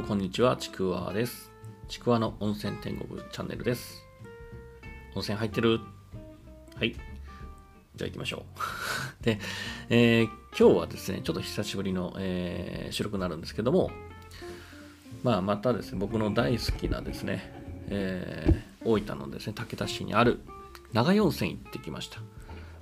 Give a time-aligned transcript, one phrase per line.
[0.00, 1.52] もこんにちは、ちくわです。
[1.86, 4.02] ちくわの温泉天国チャンネルです。
[5.14, 5.80] 温泉入ってる？
[6.74, 6.94] はい。
[6.94, 8.46] じゃあ行きましょ
[9.20, 9.20] う。
[9.22, 9.38] で、
[9.90, 10.26] えー、
[10.58, 13.90] 今日はですね、ちょっと久しぶりの、えー、収録になるんですけども、
[15.22, 17.52] まあ、またですね、僕の大好きなですね、
[17.88, 20.40] えー、大分のですね、竹田市にある
[20.94, 22.22] 長湯温泉行ってきました。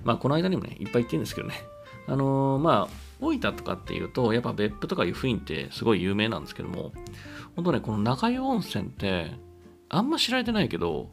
[0.05, 1.55] まあ、この間にもね、いっぱい行ってるんですけどね、
[2.07, 6.93] あの、まあ、大分とかっていうと、やっぱ別府とか湯布院ってすごい有名なんですけども、
[7.55, 9.31] 本当ね、この長湯温泉って、
[9.89, 11.11] あんま知られてないけど、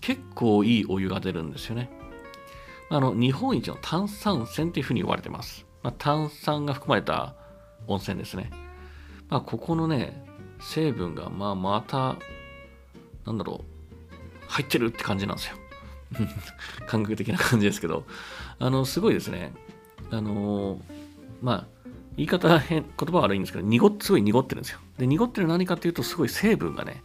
[0.00, 1.90] 結構いいお湯が出るんですよね。
[2.90, 5.66] あの、日本一の炭酸泉っていうふうに言われてます。
[5.82, 7.34] まあ、炭酸が含まれた
[7.86, 8.50] 温泉ですね。
[9.28, 10.24] まあ、ここのね、
[10.60, 12.16] 成分が、まあ、また、
[13.24, 14.10] なんだろう、
[14.48, 15.56] 入ってるって感じなんですよ。
[16.86, 18.04] 感覚的な感じですけど、
[18.58, 19.52] あの、すごいですね。
[20.10, 20.99] あのー、
[21.40, 21.66] まあ、
[22.16, 24.80] 言い方変、言葉悪いんですけど、濁、すごい濁ってるんですよ。
[24.98, 27.02] で、濁ってる何かっていうと、すごい成分がね、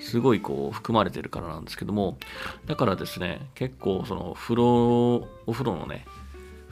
[0.00, 2.18] すごいこう含まれてるからなんですけども、
[2.66, 6.06] だからですね、結構その風呂、お風呂のね、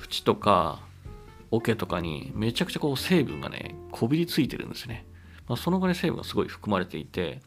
[0.03, 0.81] 縁とか
[1.51, 5.05] 桶とかにめちゃくちゃこう成分がね、こびりついてるんですね。
[5.49, 7.41] まあ、そのぐらい成分がすごい含まれていて、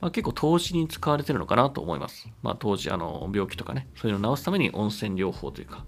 [0.00, 2.28] まあ、結構投資に使われてるのかなと思います。
[2.42, 5.84] まあ、当時、あの、病気とかね、そういうのを治すために温泉療法というか、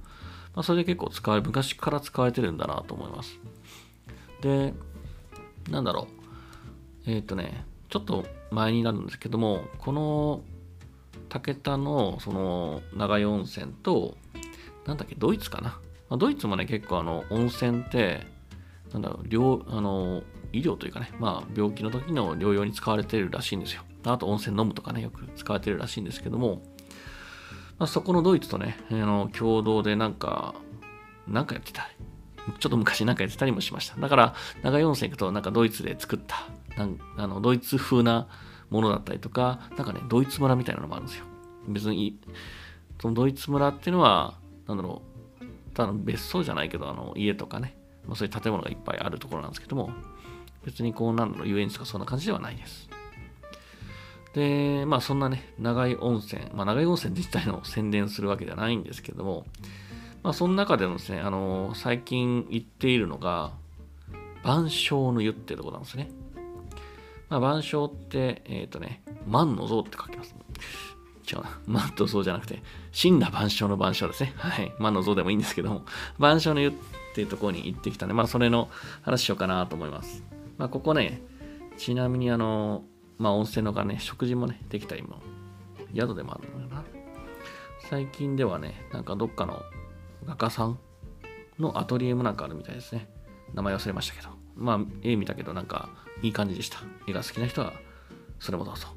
[0.58, 3.38] まあ、それで結構使われ、昔から使われてるんだなと思います。
[4.40, 4.74] で、
[5.70, 6.08] なんだろ
[7.06, 7.08] う。
[7.08, 10.42] えっ、ー、とね、ちょっと前になるんですけども、この
[11.28, 14.16] 竹田のその長湯温泉と、
[14.84, 15.78] なんだっけ、ドイツかな。
[16.10, 18.26] まあ、ドイツもね、結構あの温泉って、
[18.92, 23.82] なんだろう、療あの医療というかね、まあ、病気の時の療養に使われてるらしいんですよ。
[24.02, 26.62] あと温泉飲むとかね、よく使われてるらしいんですけども、
[27.78, 30.54] まあ、そこのドイツとね、あの共同でなんか、
[31.26, 31.88] なんかやってた。
[32.58, 34.00] ちょっと昔なんかやってたりもしました。
[34.00, 38.26] だから、長湯温泉行くと、なんかドイツで作った、なんあのドイツ風な
[38.70, 41.24] ものだったりとか、なんかね、ドイツ村みたいなのもあるんですよ。
[41.68, 42.18] 別に、
[43.00, 45.02] そのドイツ村っていうのは、なんだろ
[45.40, 47.76] う、ただの別荘じゃないけど、あの家とかね、
[48.06, 49.90] まあ、そういう建物がいっぱいあるところなんですけども、
[50.64, 52.88] 別にこう、なんだろう、遊園地とかそんな感じではないです。
[54.38, 59.44] で、まあそんなね、長井温泉、まあ長井温泉自体の宣伝するわけではないんですけども、
[60.22, 63.52] まあその中でのですね、あの最近行っているのが、
[64.44, 66.08] 万象の湯っていうとこなんですね。
[67.28, 70.34] まあ、万象って、えっ、ー、とね、万の像って書きます。
[71.30, 71.60] 違うな。
[71.66, 74.32] 万と像じゃなくて、死んだ万象の万象ですね。
[74.36, 74.72] はい。
[74.78, 75.84] 万の像でもいいんですけども、
[76.16, 76.72] 万象の湯っ
[77.14, 78.70] ていうところに行ってきたんで、まあそれの
[79.02, 80.22] 話しようかなと思います。
[80.56, 81.20] まあここね、
[81.76, 82.84] ちなみにあの、
[83.18, 85.20] まあ温泉のがね、食事もね、できたりも、
[85.94, 86.84] 宿でもあるのかな。
[87.90, 89.62] 最近ではね、なんかどっかの
[90.26, 90.78] 画家さん
[91.58, 93.08] のアトリエもなんかあるみたいですね。
[93.54, 94.28] 名前忘れましたけど。
[94.54, 95.88] まあ、絵見たけどなんか
[96.20, 96.78] いい感じでした。
[97.06, 97.72] 絵が好きな人は
[98.40, 98.88] それもどうぞ。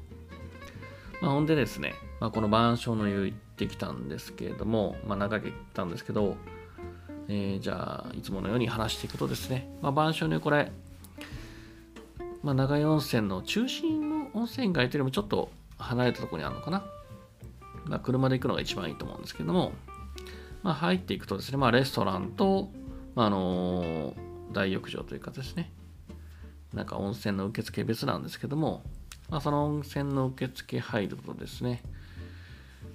[1.20, 6.36] まあ、ほんでですね、まあ、この晩鐘の湯行ってきたんですけれども、まあ、長く行ったんですけど、
[7.28, 10.72] えー、じゃあ、いつものように話していくとですね、まあ、晩鐘の湯これ、
[12.42, 16.84] まあ、長井温泉の中心の温泉街というよりもちょっと離れたところにあるのかな。
[17.84, 19.72] まあ、車で行くのが一番いいと思うんですけども、
[20.62, 22.70] まあ、入っていくとですね、まあ、レストランと、
[23.14, 24.14] まあ、の、
[24.52, 25.72] 大浴場というかですね、
[26.72, 28.82] なんか温泉の受付別なんですけども、
[29.30, 31.82] まあ、その温泉の受付入るとですね、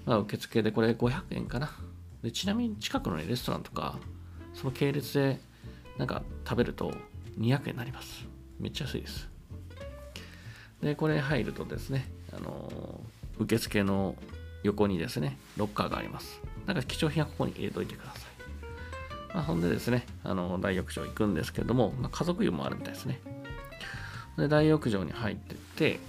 [0.05, 1.71] まあ、受付でこれ500円かな。
[2.23, 3.99] でちなみに近くの、ね、レストランとか、
[4.53, 5.39] その系列で
[5.97, 6.91] なんか食べると
[7.39, 8.36] 200円になります。
[8.59, 9.29] めっちゃ安いです。
[10.81, 13.01] で、これ入るとですね、あの、
[13.39, 14.15] 受付の
[14.63, 16.41] 横にですね、ロッカーがあります。
[16.65, 19.33] なんか貴重品はここに入れといてください。
[19.33, 23.19] まあ、ほんでですね、あの大浴場行くんですけども、まあ、家族湯もあるみたいですね。
[24.37, 25.99] で、大浴場に入ってって、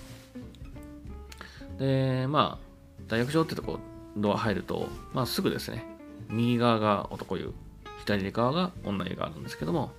[1.78, 2.69] で、まあ、
[3.08, 3.78] 大浴場ってとこ、
[4.16, 5.84] ドア入ると、まあ、すぐですね、
[6.28, 7.53] 右側が男湯、
[8.00, 9.93] 左側が女湯があるんですけども、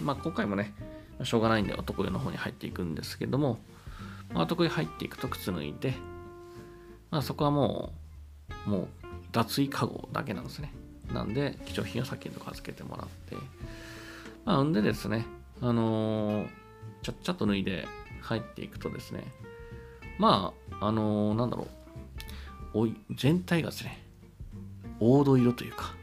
[0.00, 0.74] まあ、今回もね、
[1.22, 3.58] しょうがないんで男湯の方に入っていくんですけども、
[4.32, 5.94] まあ、男湯入っていくと靴脱いで、
[7.10, 7.92] まあ、そこはも
[8.66, 8.88] う、もう
[9.32, 10.72] 脱衣かごだけなんですね。
[11.12, 13.36] なんで、貴重品を先にとか預けてもらって、
[14.44, 15.26] まあ、んでですね、
[15.60, 16.48] あのー、
[17.02, 17.86] ちゃっちゃっと脱いで
[18.22, 19.24] 入っていくとですね、
[20.18, 21.68] まあ、あのー、なんだろ
[22.74, 24.02] う、おい全体がですね、
[24.98, 25.94] 黄土色というか、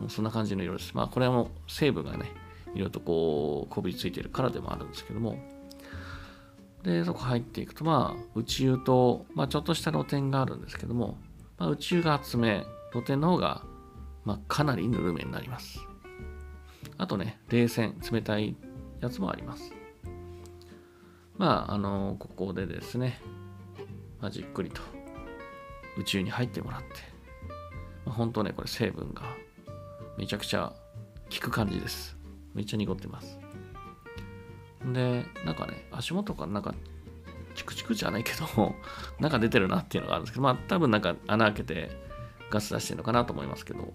[0.00, 0.92] もうそんな感じの色です。
[0.94, 2.30] まあ、これはもう成分がね、
[2.74, 5.38] いろいろとこう、こびりついてるからでもあるんですけども、
[6.82, 11.18] で、そこ入っていくと、まあ、内湯と、まあ、ちょっとした露天があるんですけども、
[11.58, 13.62] まあ、内湯が厚め、露天の方が、
[14.24, 15.80] まあ、かなりぬるめになります。
[16.96, 18.56] あとね、冷泉、冷たい
[19.00, 19.72] やつもあります。
[21.36, 23.20] まあ、あの、ここでですね、
[24.20, 24.80] まあ、じっくりと
[25.98, 26.86] 宇宙に入ってもらって、
[28.04, 29.22] まあ、本当ね、これ成分が
[30.16, 30.72] めちゃくちゃ
[31.30, 32.19] 効く感じです。
[32.54, 33.38] めっちゃ濁ってます。
[34.92, 36.74] で、なんかね、足元からなんか、
[37.54, 38.74] チクチクじゃないけど、
[39.20, 41.90] なんか出てるなっていうのがあるんですけど、まあ多分なんか穴開けて
[42.50, 43.92] ガス出してるのかなと思いますけど、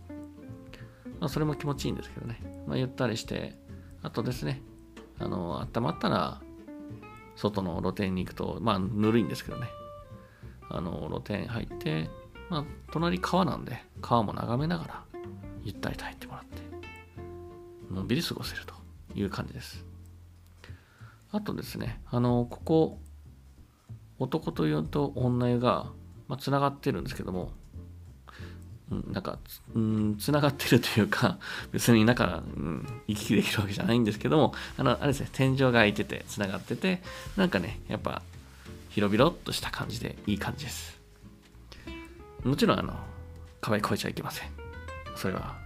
[1.19, 2.39] まあそれも気持ちいいんですけどね。
[2.67, 3.57] まあゆったりして、
[4.03, 4.61] あとですね、
[5.19, 6.41] あの、温まったら、
[7.35, 9.67] 外の露店に行くと、まあぬるいんですけどね。
[10.69, 12.09] あの、露店入って、
[12.49, 15.03] まあ隣川なんで、川も眺めながら、
[15.63, 16.54] ゆったりと入ってもらって、
[17.91, 18.73] のんびり過ごせると
[19.15, 19.85] いう感じです。
[21.31, 22.99] あとですね、あの、ここ、
[24.19, 25.91] 男と湯と女湯が、
[26.27, 27.51] まあ、繋がってるんですけども、
[28.91, 29.39] うん、なんか、
[29.73, 31.39] うん、繋がってるというか、
[31.73, 37.01] 別に中、うん、行き来できるわけじゃないんですけども、あの、あれですね、天井が開いてて、繋がってて、
[37.35, 38.21] なんかね、やっぱ、
[38.89, 41.01] 広々とした感じでいい感じです。
[42.43, 42.93] もちろん、あの、
[43.59, 44.49] 壁越えちゃいけません。
[45.15, 45.57] それは、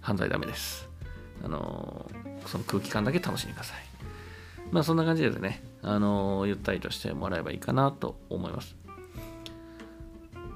[0.00, 0.93] 犯罪ダメです。
[1.42, 2.10] あの、
[2.46, 3.78] その空気感だけ楽しんでください。
[4.70, 8.76] まあそんな感じですね、あの、ゆったりとしてもらえばいいかなと思います。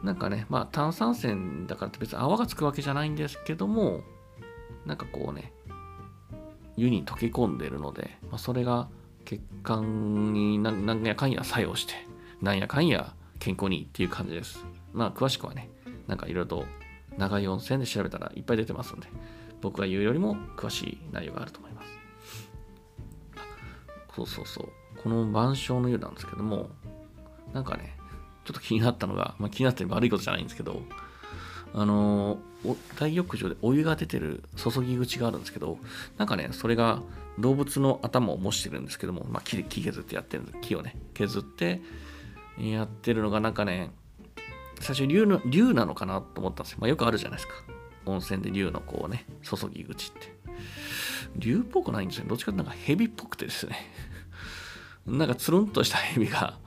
[0.02, 4.02] なんかね、まあ炭酸泉だからって別に泡がつくわけじゃないんですけども、
[4.86, 5.52] なんかこうね、
[6.76, 8.88] 湯に溶け込んでるので、まあ、それが
[9.24, 11.94] 血管に何やかんや作用して、
[12.40, 14.64] なんやかんや健康にいいっていう感じです。
[14.92, 15.68] まあ詳しくはね、
[16.06, 16.66] なんかいろいろと
[17.18, 19.08] 長い温泉で調べたらいっぱい出てますので、
[19.60, 21.88] 僕が言うよりも詳しい内容があると思います。
[24.14, 24.68] そうそうそう。
[25.02, 26.70] この晩鐘の湯なんですけども、
[27.52, 27.96] なんかね、
[28.44, 30.82] ちょっと気になったのが、まあ、気になって悪いことじゃないんですけど、
[31.74, 32.38] あの、
[32.98, 35.78] 大浴場でお湯が出てる注ぎ口があるんですけど、
[36.16, 37.02] なんかね、それが
[37.38, 40.58] 動物の頭を模してるんですけども、まあ、木木削ってやってるんです。
[40.60, 41.80] 木をね、削って
[42.58, 43.92] やってるのがなんかね、
[44.80, 46.78] 最初竜の、竜なのかなと思ったんですよ。
[46.80, 47.54] まあ、よくあるじゃないですか。
[48.08, 50.32] 温泉で竜のこうね、注ぎ口って。
[51.36, 52.26] 竜っぽくないんですよ。
[52.26, 53.76] どっちかってなんか蛇っぽくてですね。
[55.06, 56.58] なんかつるんとしたヘビが、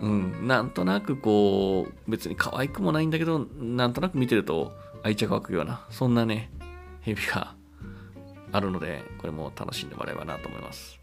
[0.00, 4.72] うん、なんとなくこう、別に可愛くもないんだけど、なんとなく見てると
[5.02, 6.50] 愛着湧くような、そんなね、
[7.00, 7.54] ヘビが
[8.52, 10.98] あるので、これも楽しんでもらえばなと思います。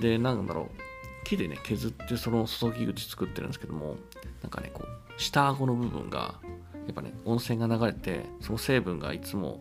[0.00, 3.96] で、なんだろう、木でね、削ってその注ぎ口作ってるんですけども、
[4.42, 6.40] なんかね、こう、下顎の部分が、
[6.86, 9.60] やっぱね、温泉が流れて、その成分がいつも、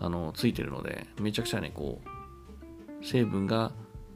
[0.00, 3.72] あの、ついてるので、めちゃくちゃね、こう、成分が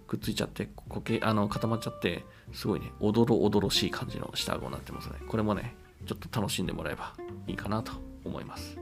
[0.06, 5.16] くっついちゃって、こけあの固まっちゃって、すごいね、おどろおどろしい感じの下顎になってますね。
[5.26, 5.74] これもね、
[6.06, 7.14] ちょっと楽しんでもらえば
[7.46, 7.92] いいかなと
[8.24, 8.76] 思います。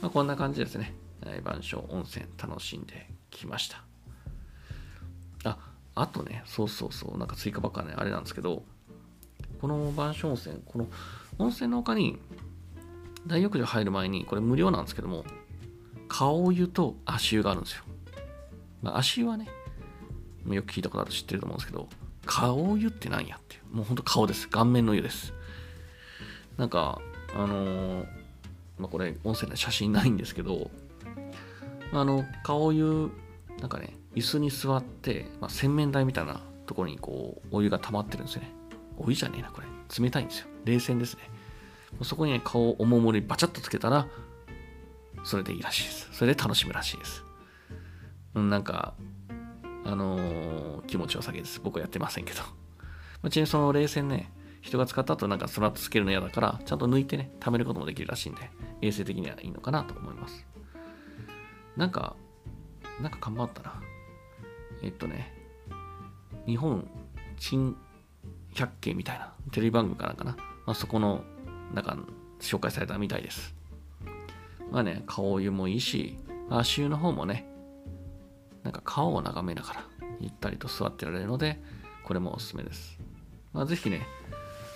[0.00, 0.94] まあ、こんな感じですね。
[1.44, 3.82] 晩鐘温泉楽しんできました。
[5.44, 5.58] あ、
[5.94, 8.64] あとね、そうそうそう、なんか追加ばっかね、あれなんですけど、
[9.60, 10.86] この晩鐘温泉、この
[11.38, 12.18] 温泉の他に、
[13.28, 15.24] 大浴場入る前に、これ無料なんですけども、
[16.08, 17.84] 顔湯と足湯があるんですよ。
[18.82, 19.48] まあ、足湯はね、
[20.46, 21.88] よく聞いたことある知ってると思うんですけど、
[22.26, 23.76] 顔湯って何やっていう。
[23.76, 24.48] もうほんと顔です。
[24.48, 25.32] 顔面の湯です。
[26.56, 27.00] なんか、
[27.34, 28.06] あのー、
[28.78, 30.70] まあ、これ音声で写真ないんですけど、
[31.92, 33.10] あの、顔湯、
[33.60, 38.52] なんかね、椅子に座って、まあ、洗面台みたいなところにこう、お湯が溜まってるんですよね。
[38.96, 39.66] お湯じゃねえな、これ。
[39.98, 40.48] 冷たいんですよ。
[40.64, 41.22] 冷泉ですね。
[42.02, 44.06] そこにね、顔をおもむろにバチャッとつけたら、
[45.24, 46.08] それでいいらしいです。
[46.12, 47.24] それで楽しむらしいです。
[48.34, 48.94] うん、なんか、
[49.84, 51.60] あのー、気持ちよさげです。
[51.62, 52.40] 僕はやってませんけど。
[52.40, 58.50] まあ、ちなみにその冷泉ね、人が使った後なんかその後つけるの嫌だから、ちゃんと抜いてね、貯めることもできるらしいんで、
[58.82, 60.46] 衛生的にはいいのかなと思います。
[61.76, 62.16] なんか、
[63.00, 63.80] なんか看板あったな。
[64.82, 65.32] えっとね、
[66.46, 66.88] 日本
[67.38, 67.76] 珍
[68.54, 70.36] 百景みたいなテレビ番組かなんかな。
[70.66, 71.24] あ、そこの、
[71.74, 71.96] なんか
[72.40, 73.54] 紹介されたみたいです。
[74.70, 76.18] まあね、顔湯もいいし、
[76.50, 77.46] 足湯の方もね、
[78.62, 79.84] なんか川を眺めながら
[80.20, 81.60] ゆったりと座ってられるので、
[82.04, 82.98] これもおすすめです。
[83.52, 84.06] まあ、ぜひね、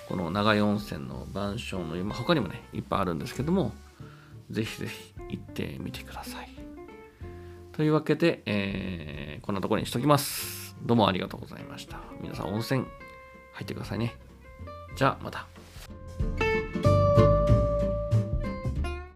[0.09, 3.73] この長井温泉の晩鐘の湯、まあ、他にもね、いっぱいあるんですけども、
[4.51, 6.51] ぜひぜひ行ってみてください。
[7.73, 10.77] というわけで、えー、こんなところにしときます。
[10.83, 11.99] どうもありがとうございました。
[12.21, 12.85] 皆さん温泉
[13.55, 14.15] 入ってくださいね。
[14.97, 15.52] じゃあまた。